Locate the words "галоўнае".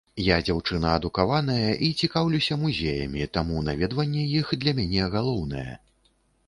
5.17-5.71